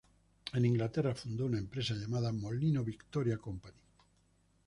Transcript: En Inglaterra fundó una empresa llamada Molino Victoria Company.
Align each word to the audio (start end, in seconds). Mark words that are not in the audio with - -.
En 0.53 0.65
Inglaterra 0.65 1.13
fundó 1.13 1.45
una 1.45 1.59
empresa 1.59 1.93
llamada 1.93 2.33
Molino 2.33 2.83
Victoria 2.83 3.37
Company. 3.37 3.77